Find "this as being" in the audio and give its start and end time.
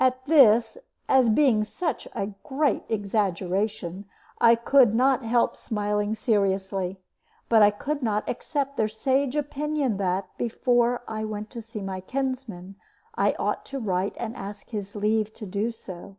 0.24-1.62